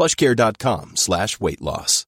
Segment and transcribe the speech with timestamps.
[0.00, 2.06] plushcare.com slash weight loss.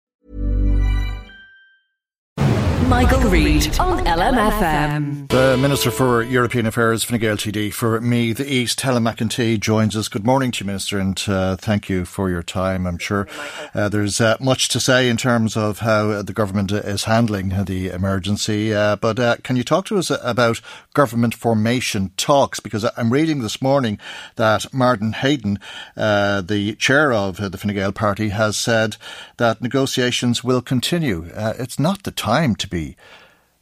[2.92, 5.28] Michael, Reade on LMFM.
[5.28, 10.08] The Minister for European Affairs, Fine Gael TD for Meath East, Helen McEntee, joins us.
[10.08, 12.86] Good morning to you, Minister, and uh, thank you for your time.
[12.86, 13.26] I'm sure
[13.74, 17.88] uh, there's uh, much to say in terms of how the government is handling the
[17.88, 18.74] emergency.
[18.74, 20.60] Uh, but uh, can you talk to us about
[20.94, 22.60] government formation talks?
[22.60, 23.98] Because I'm reading this morning
[24.36, 25.58] that Martin Heydon,
[25.96, 28.96] uh, the chair of the Fine Gael party, has said
[29.36, 31.26] that negotiations will continue.
[31.34, 32.96] it's not the time to be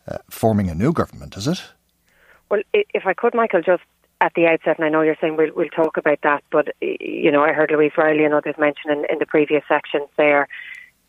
[0.08, 1.62] uh, forming a new government, is it?
[2.50, 3.82] Well, if I could, Michael, just
[4.20, 7.30] at the outset, and I know you're saying we'll, we'll talk about that, but you
[7.30, 10.48] know, I heard Louise Riley and others mention in, in the previous sections there.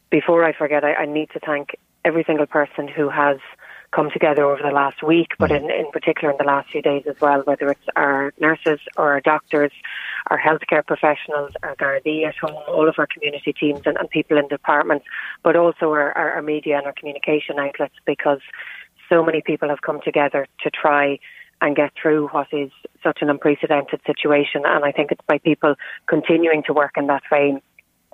[0.10, 3.38] Before I forget, I, I need to thank every single person who has
[3.92, 5.58] come together over the last week, but mm.
[5.58, 9.12] in, in particular in the last few days as well, whether it's our nurses or
[9.14, 9.72] our doctors,
[10.30, 14.38] our healthcare professionals, our Gardaí at home, all of our community teams and, and people
[14.38, 15.06] in departments,
[15.44, 18.40] but also our, our, our media and our communication outlets because
[19.10, 21.20] so many people have come together to try
[21.62, 22.72] and get through what is
[23.04, 24.64] such an unprecedented situation.
[24.66, 25.76] And I think it's by people
[26.08, 27.62] continuing to work in that vein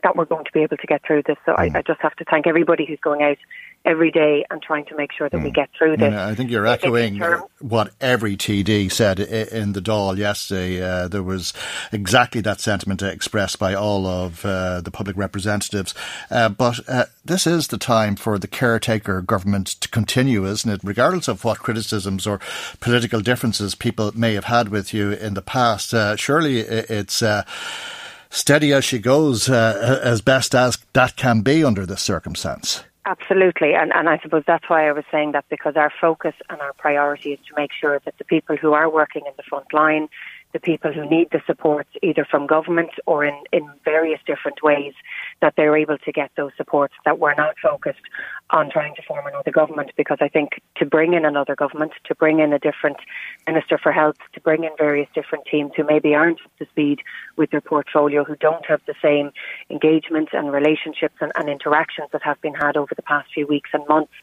[0.04, 1.38] that we're going to be able to get through this.
[1.46, 1.76] So mm.
[1.76, 3.38] I, I, just have to thank everybody who's going out
[3.86, 5.46] every day and trying to make sure that mm.
[5.46, 6.12] we get through this.
[6.12, 7.20] Yeah, I think you're echoing
[7.60, 10.82] what every TD said in the Dáil yesterday.
[10.82, 11.54] Uh, there was
[11.92, 15.96] exactly that sentiment expressed by all of uh, the public representatives.
[16.30, 20.82] Uh, but uh, this is the time for the caretaker government to continue, isn't it?
[20.84, 22.40] Regardless of what criticisms or
[22.80, 27.44] political differences people may have had with you in the past, uh, surely it's uh,
[28.30, 32.84] steady as she goes, uh, as best as that can be under this circumstance.
[33.06, 36.60] Absolutely, and, and I suppose that's why I was saying that because our focus and
[36.60, 39.72] our priority is to make sure that the people who are working in the front
[39.72, 40.10] line,
[40.54, 44.94] the people who need the support either from government or in, in various different ways,
[45.42, 48.02] that they're able to get those supports, that we're not focused
[48.50, 49.92] on trying to form another government.
[49.98, 52.98] Because I think to bring in another government, to bring in a different
[53.46, 57.00] Minister for Health, to bring in various different teams who maybe aren't up to speed
[57.36, 59.32] with their portfolio, who don't have the same
[59.70, 63.70] engagement and relationships and, and interactions that have been had over the past few weeks
[63.74, 64.14] and months,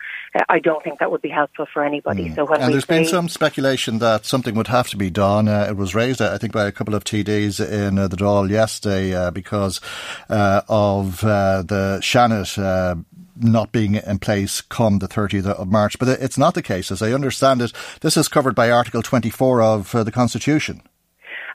[0.49, 2.31] I don't think that would be helpful for anybody.
[2.31, 2.34] Mm.
[2.34, 5.47] So when and there's been some speculation that something would have to be done.
[5.49, 8.50] Uh, it was raised, I think, by a couple of TDs in uh, the Dáil
[8.50, 9.81] yesterday uh, because
[10.28, 13.05] uh, of uh, the Seanad
[13.37, 15.99] not being in place come the 30th of March.
[15.99, 16.91] But it's not the case.
[16.91, 20.83] As I understand it, this is covered by Article 24 of uh, the Constitution.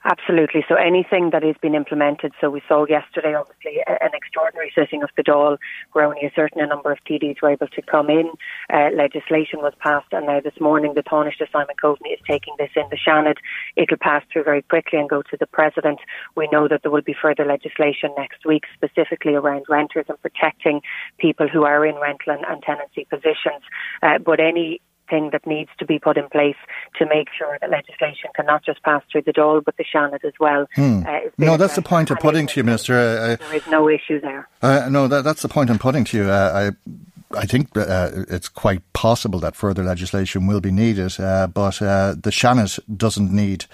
[0.04, 0.64] Absolutely.
[0.66, 2.32] So anything that is being implemented.
[2.40, 5.58] So we saw yesterday, obviously, an extraordinary sitting of the Dáil
[5.92, 8.32] where only a certain number of TDs were able to come in.
[8.72, 12.70] Uh, legislation was passed, and now this morning the Taoiseach Simon Coveney is taking this
[12.76, 13.36] in the Seanad.
[13.76, 16.00] It'll pass through very quickly and go to the President.
[16.34, 20.80] We know that there will be further legislation next week, specifically around renters and protecting
[21.18, 23.62] people who are in rental and, and tenancy positions.
[24.02, 24.80] Uh, but any
[25.10, 26.56] thing that needs to be put in place
[26.98, 30.24] to make sure that legislation can not just pass through the Dáil but the Seanad
[30.24, 30.66] as well.
[30.74, 31.02] Hmm.
[31.06, 32.94] Uh, no, that's the point I'm putting to you, Minister.
[32.94, 34.48] Uh, there is no issue there.
[34.62, 36.24] Uh, no, that, that's the point I'm putting to you.
[36.24, 36.92] Uh, I
[37.32, 42.14] I think uh, it's quite possible that further legislation will be needed, uh, but uh,
[42.18, 43.66] the Seanad doesn't need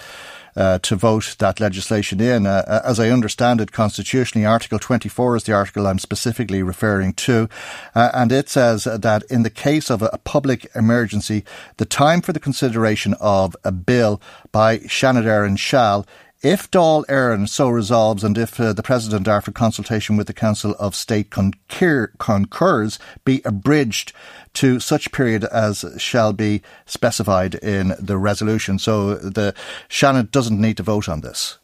[0.56, 2.46] uh, to vote that legislation in.
[2.46, 7.12] Uh, uh, as I understand it, constitutionally, Article 24 is the article I'm specifically referring
[7.14, 7.48] to,
[7.94, 11.44] uh, and it says that in the case of a public emergency,
[11.76, 14.20] the time for the consideration of a bill
[14.52, 16.06] by Seanad Éireann shall
[16.46, 20.76] if Dáil Éireann so resolves and if uh, the President, after consultation with the Council
[20.78, 24.12] of State, concur- concurs, be abridged
[24.54, 28.78] to such period as shall be specified in the resolution.
[28.78, 29.56] So the
[29.88, 31.58] Seanad doesn't need to vote on this.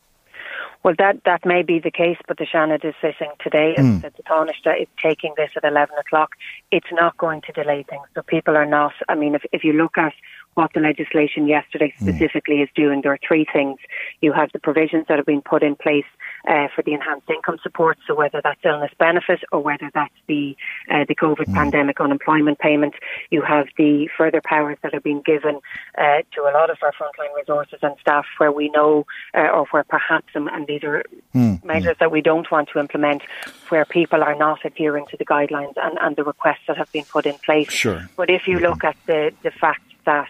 [0.82, 4.16] Well, that, that may be the case, but the Seanad is sitting today, and mm.
[4.16, 6.30] the Taoiseach is taking this at 11 o'clock.
[6.72, 8.06] It's not going to delay things.
[8.16, 10.12] So people are not, I mean, if, if you look at
[10.54, 12.08] what the legislation yesterday hmm.
[12.08, 12.64] specifically mm.
[12.64, 13.00] is doing.
[13.02, 13.78] There are three things.
[14.20, 16.04] You have the provisions that have been put in place
[16.46, 20.56] uh, for the enhanced income support, so whether that's illness benefit or whether that's the
[20.90, 21.54] uh, the COVID mm.
[21.54, 22.94] pandemic unemployment payment.
[23.30, 25.60] You have the further powers that have been given
[25.96, 29.66] uh, to a lot of our frontline resources and staff where we know uh, or
[29.70, 31.04] where perhaps, and, and these are
[31.34, 31.62] mm.
[31.64, 33.22] measures that we don't want to implement,
[33.68, 37.04] where people are not adhering to the guidelines and, and the requests that have been
[37.04, 37.70] put in place.
[37.70, 38.08] Sure.
[38.16, 40.28] But if you look at the, the fact that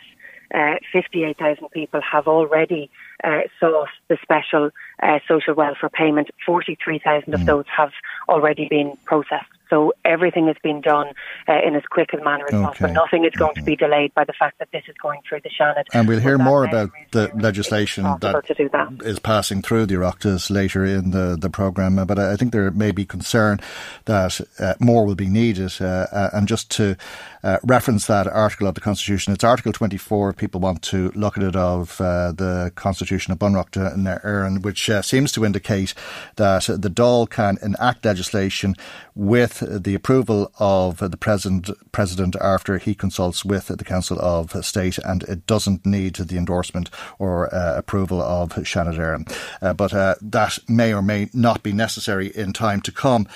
[0.55, 2.91] uh, 58,000 people have already
[3.25, 4.71] uh, sought the special
[5.03, 6.31] uh, social welfare payment.
[6.45, 7.35] 43,000 mm.
[7.35, 7.93] of those have
[8.29, 9.47] already been processed.
[9.73, 11.15] So everything has been done
[11.49, 12.63] uh, in as quick a manner as okay.
[12.63, 12.93] possible.
[12.93, 15.49] Nothing is going to be delayed by the fact that this is going through the
[15.49, 15.85] Seanad.
[15.95, 20.85] And we'll hear more about the legislation that, that is passing through the Oireachtas later
[20.85, 21.97] in the, the programme.
[22.07, 23.61] But I think there may be concern
[24.05, 25.73] that uh, more will be needed.
[25.81, 26.97] Uh, uh and just to
[27.43, 30.31] uh, reference that article of the Constitution, it's Article 24.
[30.31, 34.63] If people want to look at it of uh, the Constitution of Bunreacht na hÉireann,
[34.63, 35.95] which seems to indicate
[36.37, 38.77] that the Dáil can enact legislation
[39.15, 44.99] with the approval of the president, president after he consults with the Council of State,
[44.99, 49.31] and it doesn't need the endorsement or uh, approval of Seanad Éireann.
[49.61, 53.27] Uh, but uh, that may or may not be necessary in time to come.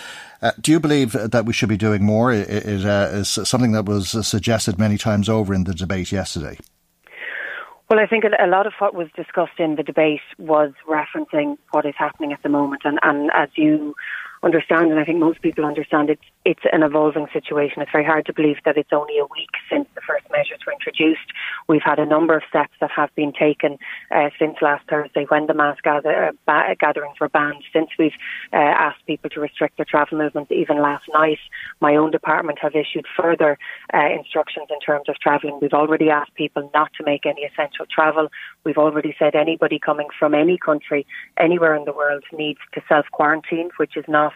[0.42, 2.32] Uh, do you believe that we should be doing more?
[2.32, 6.58] It, it uh, is something that was suggested many times over in the debate yesterday.
[7.88, 11.86] Well, I think a lot of what was discussed in the debate was referencing what
[11.86, 12.82] is happening at the moment.
[12.84, 13.94] And, and as you
[14.42, 17.82] understand, and I think most people understand, it's it's an evolving situation.
[17.82, 20.72] It's very hard to believe that it's only a week since the first measures were
[20.72, 21.26] introduced.
[21.68, 23.78] We've had a number of steps that have been taken
[24.14, 27.64] uh, since last Thursday when the mass gather, uh, gatherings were banned.
[27.72, 28.14] Since we've
[28.52, 31.38] uh, asked people to restrict their travel movements, even last night,
[31.80, 33.58] my own department have issued further
[33.92, 35.58] uh, instructions in terms of travelling.
[35.60, 38.28] We've already asked people not to make any essential travel.
[38.66, 41.06] We've already said anybody coming from any country,
[41.38, 44.32] anywhere in the world, needs to self quarantine, which is not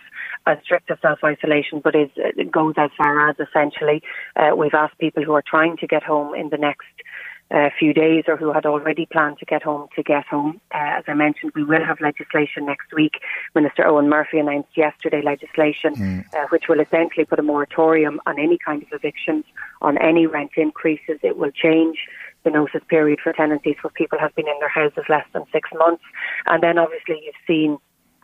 [0.47, 4.03] as strict as self isolation, but is it goes as far as essentially.
[4.37, 6.87] Uh, we've asked people who are trying to get home in the next
[7.51, 10.61] uh, few days or who had already planned to get home to get home.
[10.73, 13.15] Uh, as I mentioned, we will have legislation next week.
[13.55, 16.35] Minister Eoghan Murphy announced yesterday legislation mm.
[16.35, 19.45] uh, which will essentially put a moratorium on any kind of evictions,
[19.83, 21.19] on any rent increases.
[21.23, 21.99] It will change
[22.45, 25.69] the notice period for tenancies where people have been in their houses less than six
[25.75, 26.03] months.
[26.47, 27.79] And then obviously you've seen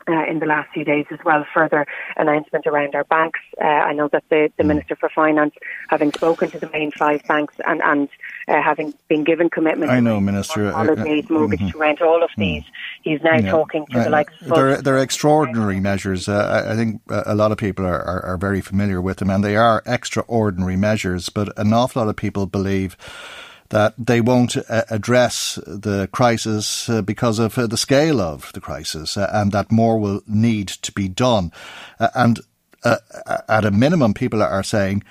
[0.08, 1.86] uh, in the last few days as well, further
[2.16, 3.40] announcement around our banks.
[3.60, 4.68] Uh, I know that the, the mm.
[4.68, 5.54] Minister for Finance,
[5.88, 8.08] having spoken to the main five banks and, and
[8.48, 11.70] uh, having been given commitments, I know, Minister, uh, holidays, uh, mortgage mm-hmm.
[11.70, 12.62] to rent, all of these,
[13.02, 13.50] he's now yeah.
[13.50, 14.48] talking to the likes of.
[14.48, 16.28] They're, they're extraordinary measures.
[16.28, 19.42] Uh, I think a lot of people are, are, are very familiar with them, and
[19.42, 22.96] they are extraordinary measures, but an awful lot of people believe
[23.70, 28.60] that they won't uh, address the crisis uh, because of uh, the scale of the
[28.60, 31.52] crisis uh, and that more will need to be done.
[31.98, 32.40] Uh, and
[32.84, 32.96] uh,
[33.48, 35.02] at a minimum, people are saying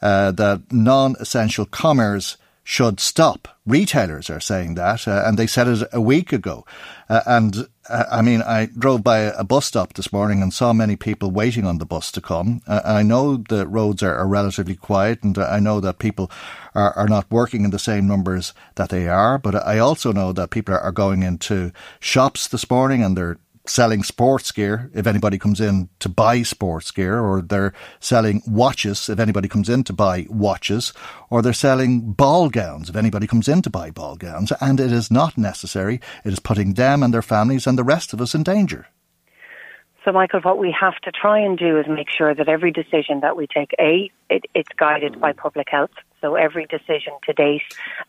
[0.00, 3.53] that non essential commerce should stop.
[3.66, 6.66] Retailers are saying that, uh, and they said it a week ago.
[7.08, 10.74] Uh, and uh, I mean, I drove by a bus stop this morning and saw
[10.74, 12.60] many people waiting on the bus to come.
[12.66, 16.30] Uh, I know the roads are, are, relatively quiet, and I know that people
[16.74, 19.38] are, are not working in the same numbers that they are.
[19.38, 23.38] But I also know that people are, are going into shops this morning and they're
[23.66, 29.08] selling sports gear if anybody comes in to buy sports gear, or they're selling watches
[29.08, 30.92] if anybody comes in to buy watches,
[31.30, 34.52] or they're selling ball gowns if anybody comes in to buy ball gowns.
[34.60, 36.00] And it is not necessary.
[36.24, 38.86] It is putting them and their families and the rest of us in danger.
[40.04, 43.20] So, Michael, what we have to try and do is make sure that every decision
[43.20, 45.92] that we take, A, it, it's guided by public health.
[46.20, 47.62] So every decision to date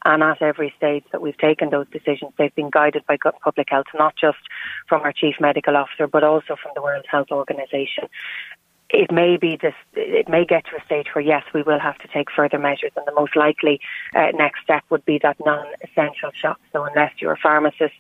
[0.03, 3.87] and at every stage that we've taken those decisions, they've been guided by public health,
[3.93, 4.37] not just
[4.87, 8.09] from our chief medical officer, but also from the World Health Organization
[8.89, 11.97] it may be this, it may get to a stage where yes, we will have
[11.99, 13.79] to take further measures, and the most likely
[14.15, 16.61] uh, next step would be that non-essential shops.
[16.71, 17.95] So unless you're a pharmacist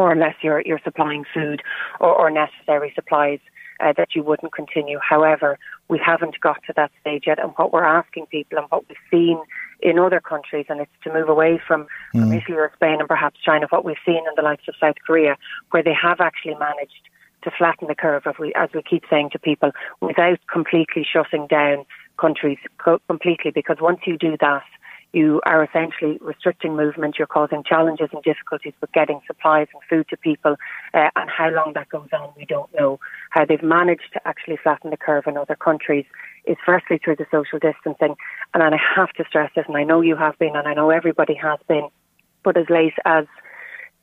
[0.00, 1.62] or unless you're you're supplying food
[2.00, 3.40] or, or necessary supplies,
[3.80, 4.98] uh, that you wouldn't continue.
[5.06, 8.88] However, we haven't got to that stage yet, and what we're asking people and what
[8.88, 9.38] we've seen
[9.82, 12.20] in other countries, and it's to move away from, mm.
[12.20, 14.96] from Italy or Spain and perhaps China, what we've seen in the likes of South
[15.06, 15.36] Korea,
[15.70, 17.08] where they have actually managed
[17.42, 21.46] to flatten the curve, as we, as we keep saying to people, without completely shutting
[21.46, 21.86] down
[22.18, 24.64] countries co- completely, because once you do that,
[25.12, 27.16] you are essentially restricting movement.
[27.18, 30.56] You're causing challenges and difficulties with getting supplies and food to people.
[30.94, 33.00] Uh, and how long that goes on, we don't know.
[33.30, 36.04] How they've managed to actually flatten the curve in other countries
[36.44, 38.14] is firstly through the social distancing.
[38.54, 40.90] And I have to stress this, and I know you have been, and I know
[40.90, 41.88] everybody has been,
[42.44, 43.26] but as late as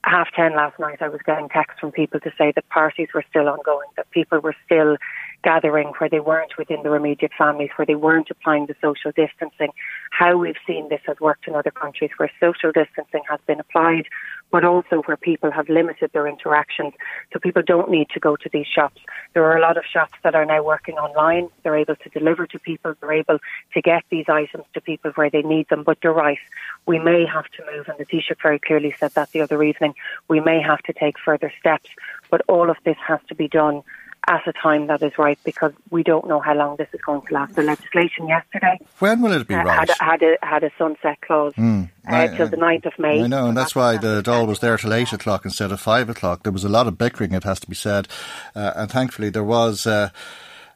[0.04, 3.24] half ten last night, I was getting texts from people to say that parties were
[3.30, 4.98] still ongoing, that people were still
[5.44, 9.70] gathering where they weren't within their immediate families, where they weren't applying the social distancing.
[10.12, 14.08] How we've seen this has worked in other countries where social distancing has been applied,
[14.52, 16.94] but also where people have limited their interactions.
[17.32, 19.02] So people don't need to go to these shops.
[19.34, 21.50] There are a lot of shops that are now working online.
[21.64, 22.96] They're able to deliver to people.
[23.00, 23.40] They're able
[23.74, 25.84] to get these items to people where they need them.
[25.84, 26.40] But you're right.
[26.86, 29.94] We may have to move, and the Taoiseach very clearly said that the other evening.
[30.28, 31.90] We may have to take further steps,
[32.30, 33.84] but all of this has to be done
[34.28, 37.26] at a time that is right because we don't know how long this is going
[37.26, 37.56] to last.
[37.56, 38.80] The legislation yesterday.
[39.00, 39.90] When will it be uh, right?
[39.90, 43.24] Had, had, a, had a sunset clause mm, uh, till the 9th of May.
[43.24, 46.10] I know, and that's why the Dáil was there till 8 o'clock instead of 5
[46.10, 46.44] o'clock.
[46.44, 48.08] There was a lot of bickering, it has to be said,
[48.56, 49.88] uh, and thankfully there was.
[49.88, 50.10] Uh,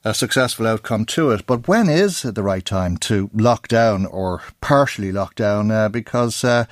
[0.03, 1.45] a successful outcome to it.
[1.45, 5.69] But when is the right time to lock down or partially lock down?
[5.69, 6.65] Uh, because uh,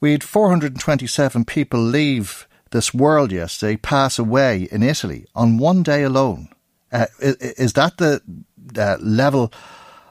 [0.00, 6.02] we had 427 people leave this world yesterday pass away in Italy on one day
[6.02, 6.48] alone.
[6.92, 8.20] Uh, is, that the
[8.76, 9.52] uh, level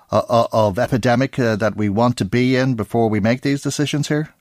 [0.10, 3.62] of, uh, of epidemic uh, that we want to be in before we make these
[3.62, 4.34] decisions here?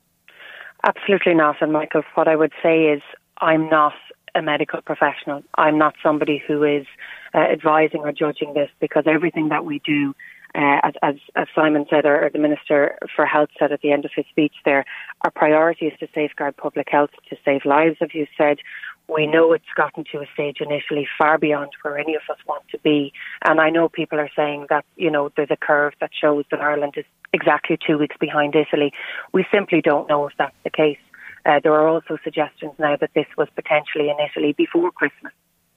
[0.84, 1.56] Absolutely not.
[1.60, 3.02] And Michael, what I would say is
[3.38, 3.92] I'm not
[4.34, 5.42] a medical professional.
[5.56, 6.86] I'm not somebody who is
[7.34, 10.14] uh, advising or judging this because everything that we do
[10.54, 14.04] uh, as, as, Simon said, or, or, the Minister for Health said at the end
[14.04, 14.84] of his speech there,
[15.22, 18.58] our priority is to safeguard public health, to save lives, as you said.
[19.08, 22.64] We know it's gotten to a stage initially far beyond where any of us want
[22.70, 23.12] to be.
[23.44, 26.60] And I know people are saying that, you know, there's a curve that shows that
[26.60, 28.92] Ireland is exactly two weeks behind Italy.
[29.32, 30.98] We simply don't know if that's the case.
[31.46, 35.32] Uh, there are also suggestions now that this was potentially in Italy before Christmas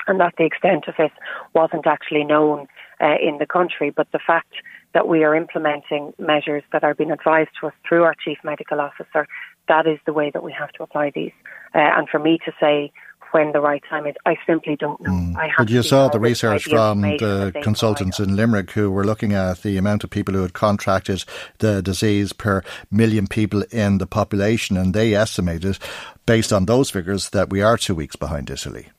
[0.07, 1.11] and that the extent of it
[1.53, 2.67] wasn't actually known
[3.01, 3.89] uh, in the country.
[3.89, 4.53] But the fact
[4.93, 8.79] that we are implementing measures that are being advised to us through our chief medical
[8.79, 9.27] officer,
[9.67, 11.31] that is the way that we have to apply these.
[11.73, 12.91] Uh, and for me to say
[13.33, 15.09] when the right time is, I simply don't know.
[15.09, 15.51] Mm.
[15.57, 19.77] but you saw the research from the consultants in Limerick who were looking at the
[19.77, 21.25] amount of people who had contracted
[21.57, 25.79] the disease per million people in the population, and they estimated,
[26.27, 28.89] based on those figures, that we are two weeks behind Italy.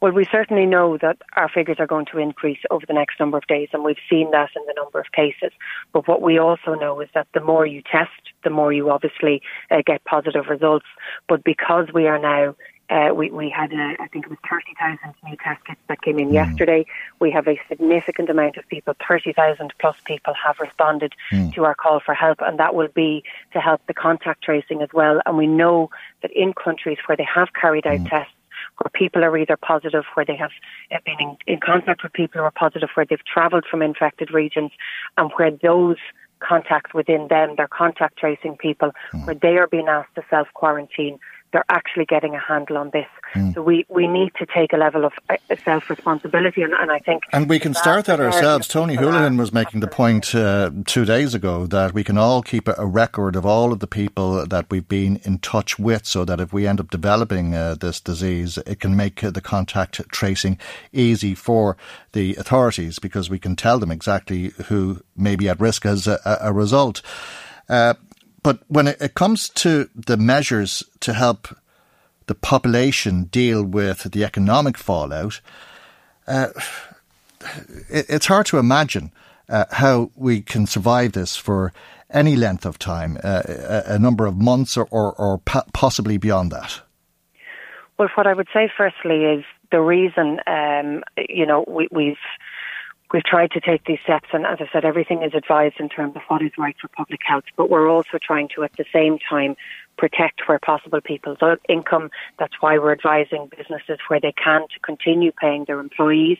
[0.00, 3.36] Well, we certainly know that our figures are going to increase over the next number
[3.36, 5.52] of days, and we've seen that in the number of cases.
[5.92, 9.42] But what we also know is that the more you test, the more you obviously
[9.70, 10.86] uh, get positive results.
[11.28, 12.54] But because we are now
[12.90, 16.18] uh, we, we had, a, I think it was 30,000 new test kits that came
[16.18, 16.34] in mm.
[16.34, 16.84] yesterday.
[17.20, 21.54] We have a significant amount of people, 30,000 plus people have responded mm.
[21.54, 24.88] to our call for help, and that will be to help the contact tracing as
[24.92, 25.20] well.
[25.24, 25.90] And we know
[26.22, 28.10] that in countries where they have carried out mm.
[28.10, 28.34] tests,
[28.80, 30.52] where people are either positive, where they have
[30.92, 34.32] uh, been in, in contact with people who are positive, where they've travelled from infected
[34.32, 34.70] regions,
[35.18, 35.98] and where those
[36.40, 39.26] contacts within them, they're contact tracing people, mm.
[39.26, 41.18] where they are being asked to self quarantine
[41.52, 43.06] they're actually getting a handle on this.
[43.34, 43.54] Mm.
[43.54, 46.98] So we, we need to take a level of uh, self responsibility, and, and, I
[46.98, 47.24] think.
[47.32, 48.66] And we can start that ourselves.
[48.66, 52.66] Tony Holohan was making the point uh, two days ago that we can all keep
[52.68, 56.40] a, record of all of the people that we've been in touch with, so that
[56.40, 60.58] if we end up developing uh, this disease, it can make the contact tracing
[60.92, 61.76] easy for
[62.12, 66.18] the authorities because we can tell them exactly who may be at risk as a,
[66.40, 67.00] a result.
[67.68, 67.94] Uh,
[68.42, 71.48] but when it, comes to the measures to help
[72.30, 75.40] the population deal with the economic fallout,
[76.28, 76.46] uh,
[77.88, 79.10] it, it's hard to imagine
[79.48, 81.72] uh, how we can survive this for
[82.08, 85.38] any length of time, uh, a, a, number of months or, or, or
[85.72, 86.80] possibly beyond that.
[87.98, 92.16] Well, what I would say firstly is the reason, um, you know, we, we've
[93.12, 96.14] we've tried to take these steps, and as I said, everything is advised in terms
[96.14, 97.44] of what is right for public health.
[97.56, 99.56] But we're also trying to, at the same time,
[100.00, 101.36] protect where possible people's
[101.68, 102.10] income.
[102.38, 106.38] That's why we're advising businesses where they can to continue paying their employees.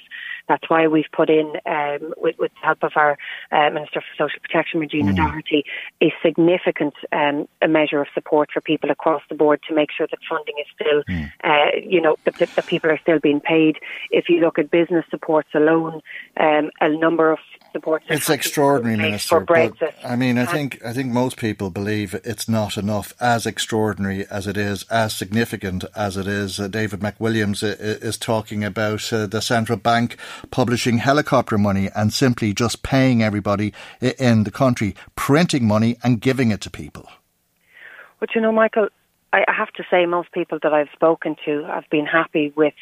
[0.48, 3.16] That's why we've put in, um, with, with, the help of our
[3.52, 5.16] uh, Minister for Social Protection, Regina mm.
[5.16, 5.64] Doherty,
[6.02, 10.06] a significant um, a measure of support for people across the board to make sure
[10.10, 11.32] that funding is still, mm.
[11.44, 13.76] uh, you know, that, that people are still being paid.
[14.10, 16.00] If you look at business supports alone,
[16.36, 17.38] um, a number of
[17.72, 18.04] supports.
[18.08, 19.40] It's extraordinary, Minister.
[19.40, 23.14] But, I mean, I think I think most people believe it's not enough.
[23.20, 28.16] As extraordinary as it is, as significant as it is, uh, David McWilliams uh, is
[28.16, 30.16] talking about uh, the central bank
[30.50, 36.50] publishing helicopter money and simply just paying everybody in the country, printing money and giving
[36.50, 37.08] it to people.
[38.18, 38.88] But you know, Michael,
[39.32, 42.74] I have to say most people that I've spoken to have been happy with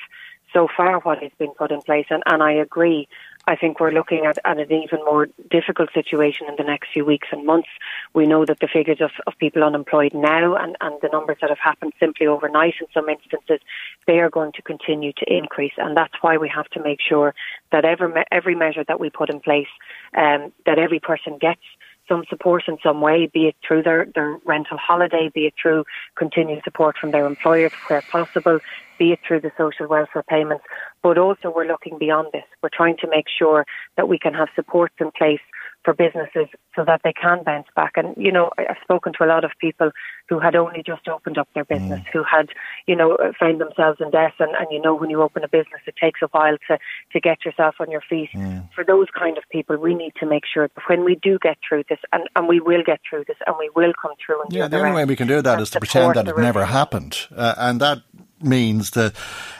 [0.52, 3.08] so far what has been put in place, and, and I agree.
[3.48, 7.06] I think we're looking at, at an even more difficult situation in the next few
[7.06, 7.70] weeks and months.
[8.12, 11.48] We know that the figures of, of people unemployed now and, and the numbers that
[11.48, 13.60] have happened simply overnight in some instances,
[14.06, 15.72] they are going to continue to increase.
[15.78, 17.34] And that's why we have to make sure
[17.72, 19.72] that every, every measure that we put in place,
[20.14, 21.62] um, that every person gets
[22.08, 25.84] some support in some way, be it through their, their rental holiday, be it through
[26.16, 28.58] continued support from their employer where possible,
[28.98, 30.64] be it through the social welfare payments.
[31.02, 32.44] But also we're looking beyond this.
[32.62, 35.40] We're trying to make sure that we can have supports in place
[35.88, 37.92] for businesses so that they can bounce back.
[37.96, 39.90] And, you know, I've spoken to a lot of people
[40.28, 42.12] who had only just opened up their business, mm.
[42.12, 42.50] who had,
[42.86, 44.34] you know, found themselves in debt.
[44.38, 46.78] And, and, you know, when you open a business, it takes a while to,
[47.12, 48.28] to get yourself on your feet.
[48.34, 48.70] Mm.
[48.74, 51.56] For those kind of people, we need to make sure that when we do get
[51.66, 54.42] through this, and, and we will get through this, and we will come through.
[54.42, 56.66] And yeah, the only way we can do that is to pretend that it never
[56.66, 57.16] happened.
[57.34, 58.02] Uh, and that
[58.42, 59.14] means the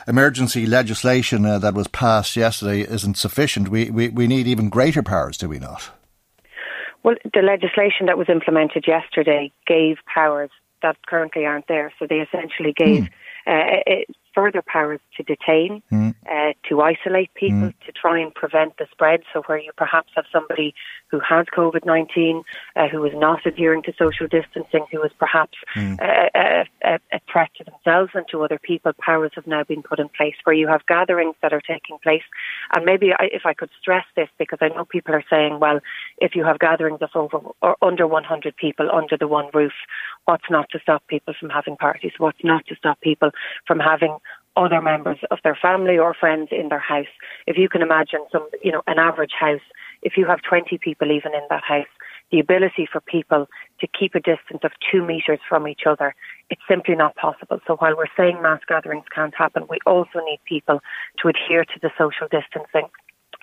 [0.06, 3.70] emergency legislation uh, that was passed yesterday isn't sufficient.
[3.70, 5.90] We, we, we need even greater powers, do we not?
[7.02, 10.50] Well, the legislation that was implemented yesterday gave powers
[10.82, 11.92] that currently aren't there.
[11.98, 13.08] So they essentially gave
[13.46, 13.80] mm.
[13.86, 14.04] uh,
[14.38, 16.14] further powers to detain, mm.
[16.30, 17.74] uh, to isolate people, mm.
[17.84, 19.20] to try and prevent the spread.
[19.32, 20.74] So where you perhaps have somebody
[21.10, 22.44] who has COVID 19,
[22.76, 25.98] uh, who is not adhering to social distancing, who is perhaps mm.
[26.00, 29.98] a, a, a, threat to themselves and to other people, powers have now been put
[29.98, 32.22] in place where you have gatherings that are taking place.
[32.76, 35.80] And maybe I, if I could stress this, because I know people are saying, well,
[36.18, 39.72] if you have gatherings of over or under 100 people under the one roof,
[40.26, 42.12] what's not to stop people from having parties?
[42.18, 43.30] What's not to stop people
[43.66, 44.16] from having
[44.58, 47.06] other members of their family or friends in their house.
[47.46, 49.62] If you can imagine some, you know, an average house,
[50.02, 51.86] if you have 20 people even in that house,
[52.30, 53.48] the ability for people
[53.80, 56.14] to keep a distance of two metres from each other,
[56.50, 57.60] it's simply not possible.
[57.66, 60.80] So while we're saying mass gatherings can't happen, we also need people
[61.22, 62.88] to adhere to the social distancing.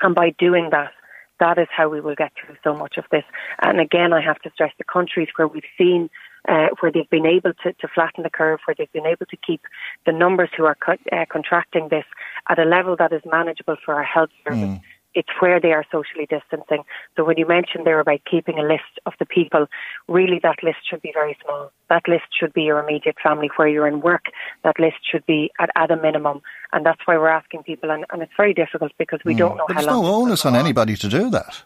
[0.01, 0.91] And by doing that,
[1.39, 3.23] that is how we will get through so much of this.
[3.61, 6.09] And again, I have to stress the countries where we've seen
[6.47, 9.37] uh, where they've been able to, to flatten the curve, where they've been able to
[9.37, 9.61] keep
[10.05, 12.05] the numbers who are co- uh, contracting this
[12.49, 14.59] at a level that is manageable for our health service.
[14.59, 14.81] Mm.
[15.17, 16.83] It's where they are socially distancing.
[17.15, 19.67] So when you mentioned there about keeping a list of the people,
[20.09, 21.71] really that list should be very small.
[21.89, 24.25] That list should be your immediate family where you're in work.
[24.65, 26.41] That list should be at, at a minimum.
[26.73, 27.91] And that's why we're asking people.
[27.91, 29.37] And, and it's very difficult because we mm.
[29.37, 30.03] don't know but how long.
[30.03, 31.63] There's no onus on anybody to do that.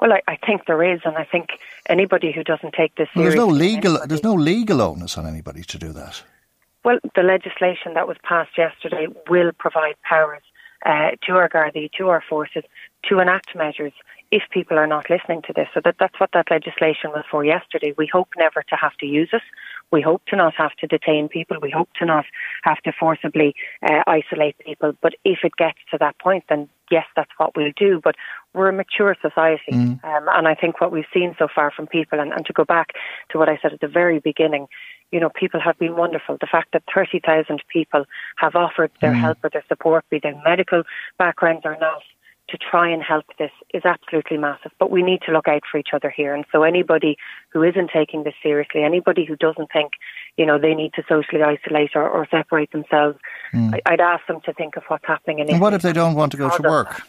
[0.00, 1.58] Well, I, I, think there is, and I think
[1.88, 5.26] anybody who doesn't take this well, there's no legal anybody, there's no legal onus on
[5.26, 6.22] anybody to do that.
[6.84, 10.42] Well, the legislation that was passed yesterday will provide powers
[10.86, 12.62] uh, to our Gardaí, to our forces,
[13.08, 13.92] to enact measures
[14.30, 15.68] if people are not listening to this.
[15.72, 17.94] So that, that's what that legislation was for yesterday.
[17.96, 19.42] We hope never to have to use it.
[19.90, 21.56] We hope to not have to detain people.
[21.62, 22.26] We hope to not
[22.62, 24.92] have to forcibly uh, isolate people.
[25.00, 28.00] But if it gets to that point, then yes, that's what we'll do.
[28.04, 28.16] But
[28.52, 29.72] we're a mature society.
[29.72, 30.04] Mm.
[30.04, 32.64] Um, and I think what we've seen so far from people, and, and to go
[32.64, 32.88] back
[33.30, 34.66] to what I said at the very beginning,
[35.10, 36.36] you know, people have been wonderful.
[36.38, 38.04] The fact that 30,000 people
[38.36, 39.20] have offered their mm.
[39.20, 40.82] help or their support, be they medical
[41.18, 42.02] backgrounds or not,
[42.48, 44.72] to try and help this is absolutely massive.
[44.78, 46.34] But we need to look out for each other here.
[46.34, 47.16] And so anybody
[47.50, 49.92] who isn't taking this seriously, anybody who doesn't think,
[50.36, 53.18] you know, they need to socially isolate or, or separate themselves,
[53.52, 53.78] mm.
[53.86, 55.40] I, would ask them to think of what's happening.
[55.40, 57.02] In and what if they don't want to go to work?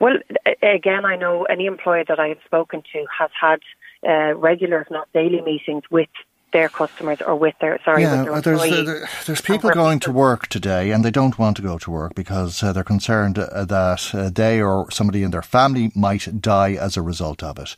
[0.00, 0.18] Well,
[0.62, 3.58] again, I know any employer that I have spoken to has had
[4.06, 6.08] uh, regular, if not daily, meetings with
[6.52, 10.46] their customers or with their sorry yeah, their there's uh, there's people going to work
[10.48, 14.14] today and they don't want to go to work because uh, they're concerned uh, that
[14.14, 17.76] uh, they or somebody in their family might die as a result of it.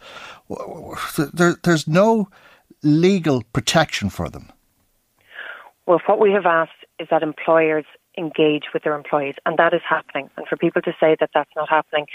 [1.33, 2.29] There, there's no
[2.83, 4.51] legal protection for them.
[5.87, 7.85] Well, what we have asked is that employers
[8.17, 10.31] engage with their employees, and that is happening.
[10.37, 12.07] And for people to say that that's not happening,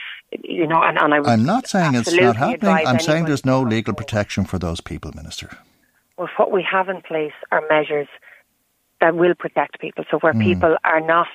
[0.43, 2.87] you know, and, and I am not saying it's not happening.
[2.87, 5.57] I'm saying there's no legal protection for those people, Minister.
[6.17, 8.07] Well, what we have in place are measures
[9.01, 10.05] that will protect people.
[10.09, 10.43] So where mm.
[10.43, 11.27] people are not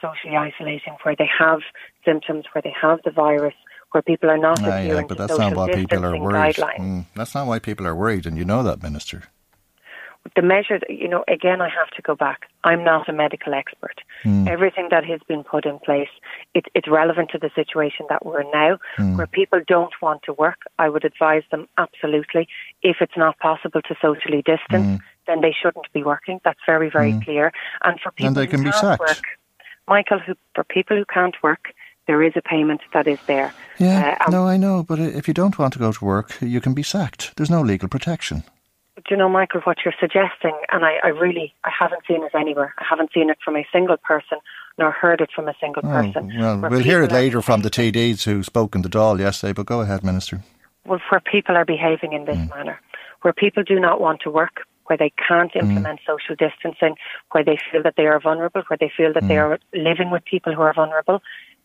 [0.00, 1.60] socially isolating, where they have
[2.04, 3.54] symptoms, where they have the virus,
[3.92, 6.56] where people are not yeah, but that's not why people are worried.
[6.56, 9.24] Mm, that's not why people are worried, and you know that, Minister
[10.34, 12.46] the measures, you know, again, I have to go back.
[12.64, 14.00] I'm not a medical expert.
[14.24, 14.48] Mm.
[14.48, 16.08] Everything that has been put in place,
[16.54, 19.16] it, it's relevant to the situation that we're in now, mm.
[19.16, 20.60] where people don't want to work.
[20.78, 22.48] I would advise them absolutely.
[22.82, 25.00] If it's not possible to socially distance, mm.
[25.26, 26.40] then they shouldn't be working.
[26.44, 27.20] That's very, very hmm.
[27.20, 27.52] clear.
[27.82, 29.00] And for people and they can be sacked.
[29.00, 29.22] Work,
[29.88, 31.72] Michael, who, for people who can't work,
[32.06, 33.52] there is a payment that is there.
[33.78, 36.60] Yeah, uh, no, I know, but if you don't want to go to work, you
[36.60, 37.36] can be sacked.
[37.36, 38.44] There's no legal protection.
[38.96, 42.34] Do you know, Michael, what you're suggesting, and I, I really, I haven't seen it
[42.34, 42.74] anywhere.
[42.78, 44.38] I haven't seen it from a single person,
[44.78, 46.32] nor heard it from a single oh, person.
[46.38, 49.66] Well, we'll hear it later from the TDs who spoke in the Dáil yesterday, but
[49.66, 50.42] go ahead, Minister.
[50.86, 52.48] Well, where people are behaving in this mm.
[52.48, 52.80] manner,
[53.20, 55.60] where people do not want to work, where they can't mm.
[55.60, 56.06] implement mm.
[56.06, 56.96] social distancing,
[57.32, 59.28] where they feel that they are vulnerable, where they feel that mm.
[59.28, 61.20] they are living with people who are vulnerable,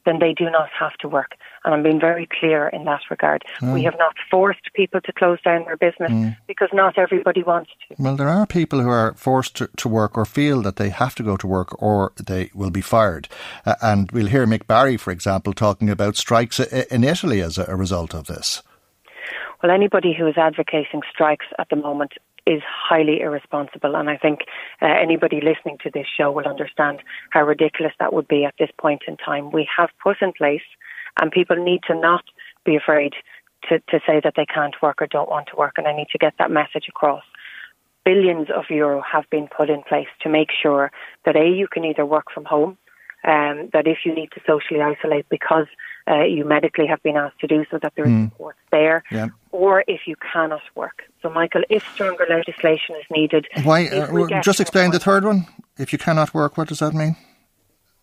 [0.05, 1.35] then they do not have to work.
[1.63, 3.43] And I'm being very clear in that regard.
[3.61, 3.73] Mm.
[3.73, 6.35] We have not forced people to close down their business mm.
[6.47, 7.95] because not everybody wants to.
[7.99, 11.15] Well, there are people who are forced to, to, work or feel that they have
[11.15, 13.27] to go to work or they will be fired.
[13.65, 17.65] Uh, and we'll hear Mick Barry, for example, talking about strikes in Italy as a,
[17.67, 18.63] a result of this.
[19.61, 22.13] Well, anybody who is advocating strikes at the moment
[22.45, 23.95] is highly irresponsible.
[23.95, 24.39] And I think
[24.81, 26.99] uh, anybody listening to this show will understand
[27.29, 29.51] how ridiculous that would be at this point in time.
[29.51, 30.61] We have put in place,
[31.19, 32.23] and people need to not
[32.65, 33.13] be afraid
[33.69, 35.73] to, to say that they can't work or don't want to work.
[35.77, 37.23] And I need to get that message across.
[38.03, 40.91] Billions of euro have been put in place to make sure
[41.25, 42.77] that A, you can either work from home,
[43.23, 45.67] um, that if you need to socially isolate because
[46.09, 48.29] uh, you medically have been asked to do so, that there is mm.
[48.31, 49.29] support there, yeah.
[49.51, 51.03] or if you cannot work.
[51.21, 53.87] So, Michael, if stronger legislation is needed, why?
[53.87, 55.45] Uh, just explain the third one.
[55.77, 57.15] If you cannot work, what does that mean?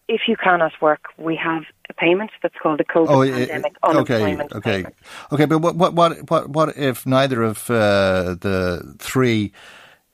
[0.08, 3.78] If you cannot work, we have a payment that's called the COVID oh, pandemic it,
[3.82, 4.94] unemployment okay, payment.
[5.32, 9.52] Okay, but what what what what, what if neither of uh, the three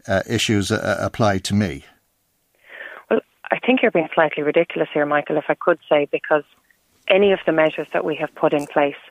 [0.08, 1.84] uh, issues uh, apply to me?
[3.08, 3.20] Well,
[3.52, 5.36] I think you're being slightly ridiculous here, Michael.
[5.36, 6.44] If I could say, because
[7.14, 9.02] any of the measures that we have put in place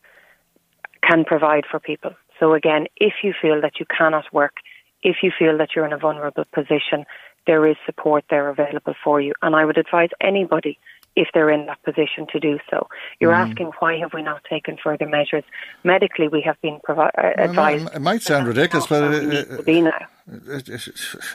[1.07, 2.11] can provide for people.
[2.39, 4.55] So again, if you feel that you cannot work,
[5.03, 7.05] if you feel that you're in a vulnerable position,
[7.45, 9.33] there is support there available for you.
[9.41, 10.77] And I would advise anybody
[11.15, 12.87] if they're in that position to do so.
[13.19, 13.47] You're mm.
[13.47, 15.43] asking why have we not taken further measures?
[15.83, 17.93] Medically, we have been provi- uh, advised.
[17.93, 19.93] It might sound ridiculous, but it, it, it,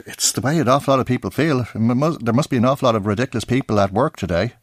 [0.06, 1.66] it's the way an awful lot of people feel.
[1.74, 4.54] There must be an awful lot of ridiculous people at work today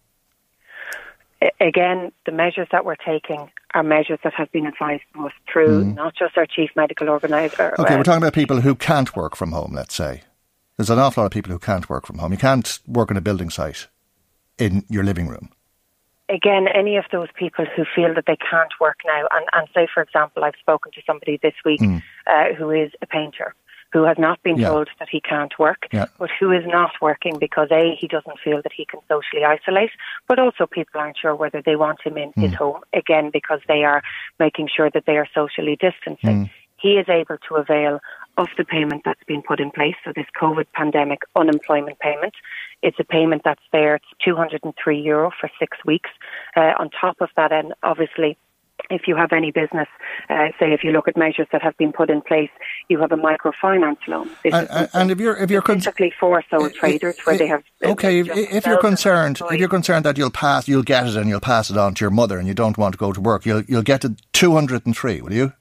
[1.60, 5.86] again, the measures that we're taking are measures that have been advised to us through
[5.86, 5.96] mm.
[5.96, 7.76] not just our chief medical organiser.
[7.80, 10.24] Okay, uh, we're talking about people who can't work from home, let's say.
[10.78, 12.32] There's an awful lot of people who can't work from home.
[12.32, 13.88] You can't work on a building site
[14.58, 15.50] in your living room.
[16.28, 19.88] Again, any of those people who feel that they can't work now, and, and say,
[19.94, 22.02] for example, I've spoken to somebody this week mm.
[22.28, 23.54] uh, who is a painter
[23.96, 24.68] who has not been yeah.
[24.68, 26.08] told that he can't work, yeah.
[26.20, 29.92] but who is not working because A, he doesn't feel that he can socially isolate,
[30.28, 32.42] but also people aren't sure whether they want him in mm.
[32.42, 34.04] his home, again, because they are
[34.38, 36.48] making sure that they are socially distancing.
[36.48, 36.50] Mm.
[36.76, 38.02] He is able to avail
[38.38, 42.34] of the payment that's been put in place, so this COVID pandemic unemployment payment.
[42.82, 46.10] It's a payment that's there, it's 203 euro for six weeks.
[46.58, 48.38] Uh, on top of that, and obviously,
[48.90, 49.88] if you have any business,
[50.30, 52.50] uh, say if you look at measures that have been put in place,
[52.90, 54.30] you have a microfinance loan.
[54.44, 58.20] And, and, if you're if you're specifically con- for sole traders where they have okay,
[58.20, 61.40] if, if you're concerned, if you're concerned that you'll pass, you'll get it and you'll
[61.40, 63.64] pass it on to your mother, and you don't want to go to work, you'll
[63.64, 65.54] you'll get to two hundred and three, will you?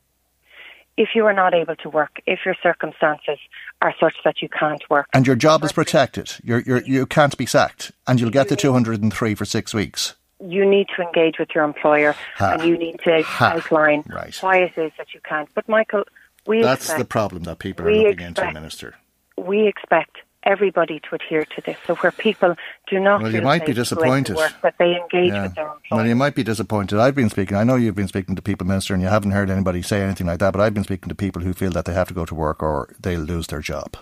[0.97, 3.39] If you are not able to work, if your circumstances
[3.83, 7.37] are such that you can't work, and your job is protected, you're, you're, you can't
[7.37, 10.15] be sacked, and you'll get the two hundred and three for six weeks
[10.47, 12.53] you need to engage with your employer ha.
[12.53, 13.53] and you need to ha.
[13.55, 14.37] outline right.
[14.43, 15.49] why it is that you can't.
[15.55, 16.05] But Michael,
[16.47, 18.95] we that's expect, the problem that people are looking expect, into, Minister.
[19.39, 21.77] We expect everybody to adhere to this.
[21.87, 22.55] So where people
[22.91, 25.45] do not, well, you might be disappointed, work, but they engage yeah.
[25.45, 25.99] with their employer.
[25.99, 26.99] Well, you might be disappointed.
[26.99, 27.57] I've been speaking.
[27.57, 30.27] I know you've been speaking to people, Minister, and you haven't heard anybody say anything
[30.27, 30.53] like that.
[30.53, 32.63] But I've been speaking to people who feel that they have to go to work
[32.63, 33.97] or they'll lose their job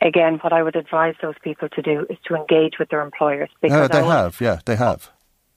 [0.00, 3.50] again, what I would advise those people to do is to engage with their employers.
[3.60, 5.10] Because they have, yeah, they have.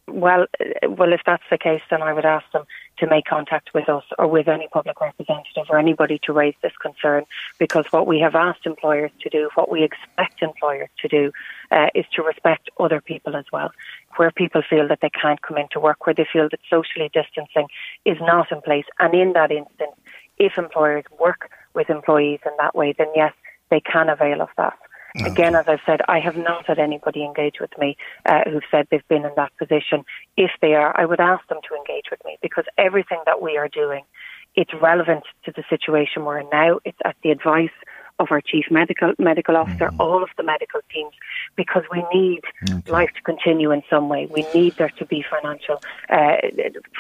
[0.07, 0.47] Well,
[0.89, 2.65] well, if that's the case, then I would ask them
[2.97, 6.73] to make contact with us or with any public representative or anybody to raise this
[6.81, 7.23] concern.
[7.57, 11.31] Because what we have asked employers to do, what we expect employers to do,
[11.71, 13.71] uh, is to respect other people as well.
[14.17, 17.67] Where people feel that they can't come into work, where they feel that socially distancing
[18.03, 19.95] is not in place, and in that instance,
[20.37, 23.33] if employers work with employees in that way, then yes,
[23.69, 24.77] they can avail of that.
[25.15, 25.29] Okay.
[25.29, 28.87] Again, as I've said, I have not had anybody engage with me uh, who've said
[28.89, 30.03] they've been in that position.
[30.37, 33.57] If they are, I would ask them to engage with me because everything that we
[33.57, 34.03] are doing,
[34.55, 36.79] it's relevant to the situation we're in now.
[36.85, 37.69] It's at the advice
[38.19, 40.01] of our chief medical medical officer, mm-hmm.
[40.01, 41.13] all of the medical teams,
[41.55, 42.91] because we need okay.
[42.91, 44.27] life to continue in some way.
[44.27, 46.37] We need there to be financial uh,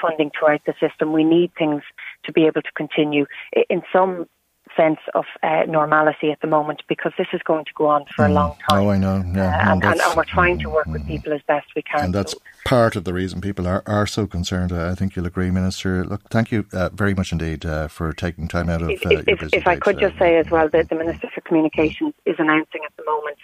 [0.01, 1.13] funding throughout the system.
[1.13, 1.83] We need things
[2.25, 3.25] to be able to continue.
[3.69, 4.27] In some
[4.75, 8.25] sense of uh, normality at the moment because this is going to go on for
[8.25, 8.29] mm.
[8.29, 8.83] a long time.
[8.83, 9.23] Oh, I know.
[9.35, 12.05] Yeah, uh, and, and, and, we're trying to work with people as best we can.
[12.05, 14.71] And that's part of the reason people are, are so concerned.
[14.71, 16.03] I think you'll agree, Minister.
[16.05, 19.09] Look, thank you uh, very much indeed uh, for taking time out of if, uh,
[19.09, 22.13] if, your busy If I could just say as well that the Minister for Communications
[22.25, 23.37] is announcing at the moment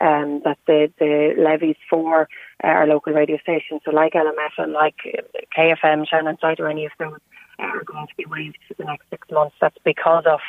[0.00, 2.28] um, that the, the levies for
[2.62, 4.96] uh, our local radio stations, so like LMF and like
[5.56, 7.18] KFM, Shannonside or any of those,
[7.58, 9.54] are going to be waived for the next six months.
[9.60, 10.40] That's because of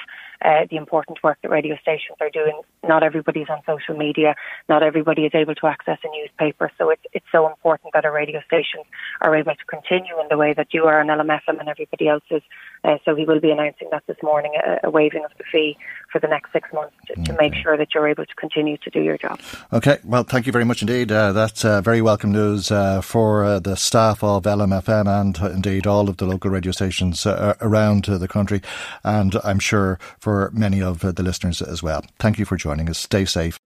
[0.42, 2.62] uh, the important work that radio stations are doing.
[2.88, 4.36] Not everybody's on social media.
[4.70, 6.72] Not everybody is able to access a newspaper.
[6.78, 8.86] So it's it's so important that our radio stations
[9.22, 12.24] are able to continue in the way that you are on LMFM and everybody else
[12.30, 12.42] is.
[12.84, 15.76] Uh, so he will be announcing that this morning, a, a waiving of the fee
[16.12, 18.90] for the next six months to, to make sure that you're able to continue to
[18.90, 19.40] do your job.
[19.74, 21.12] Okay, well, thank you very much indeed.
[21.12, 25.88] Uh, that's uh, very welcome news uh, for uh, the staff of LMFM and indeed
[25.88, 28.62] all of the local radio stations uh, around the country,
[29.04, 32.02] and I'm sure for many of the listeners as well.
[32.18, 32.98] Thank you for joining us.
[32.98, 33.60] Stay safe.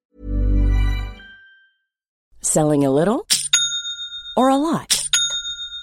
[2.41, 3.25] Selling a little
[4.35, 5.07] or a lot?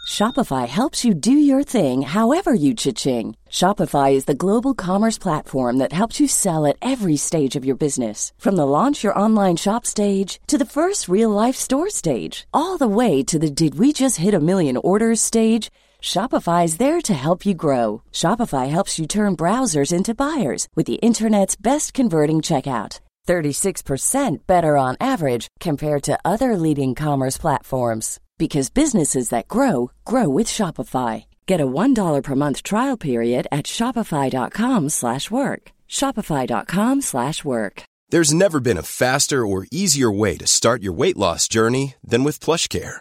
[0.07, 3.37] Shopify helps you do your thing however you cha-ching.
[3.51, 7.77] Shopify is the global commerce platform that helps you sell at every stage of your
[7.77, 8.33] business.
[8.39, 12.77] From the launch your online shop stage to the first real life store stage, all
[12.77, 15.71] the way to the did we just hit a million orders stage.
[16.01, 18.03] Shopify is there to help you grow.
[18.13, 23.01] Shopify helps you turn browsers into buyers with the internet's best converting checkout.
[23.27, 30.29] 36% better on average compared to other leading commerce platforms because businesses that grow grow
[30.29, 31.25] with Shopify.
[31.47, 35.63] Get a $1 per month trial period at shopify.com/work.
[35.89, 37.83] shopify.com/work.
[38.13, 42.23] There's never been a faster or easier way to start your weight loss journey than
[42.23, 43.01] with PlushCare.